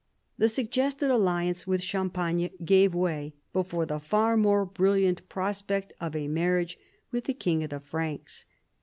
[0.39, 6.27] The suggested alliance with Champagne gave way before the far more brilliant prospect of a
[6.27, 6.79] marriage
[7.11, 8.47] with the king of the Franks.